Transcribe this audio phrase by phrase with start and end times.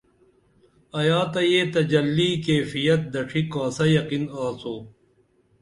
[0.99, 4.75] ایا تہ یہ تجلی کیفیت دڇھی کاسہ یقین آڅو